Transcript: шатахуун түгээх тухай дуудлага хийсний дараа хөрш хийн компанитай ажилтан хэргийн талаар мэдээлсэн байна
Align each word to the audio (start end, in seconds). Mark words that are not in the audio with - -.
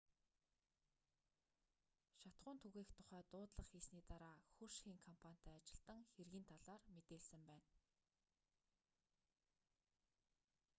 шатахуун 2.21 2.57
түгээх 2.63 2.89
тухай 2.97 3.21
дуудлага 3.31 3.63
хийсний 3.71 4.03
дараа 4.11 4.37
хөрш 4.55 4.75
хийн 4.83 4.99
компанитай 5.07 5.53
ажилтан 5.59 5.99
хэргийн 6.13 6.49
талаар 6.51 6.81
мэдээлсэн 6.95 7.41
байна 7.51 7.69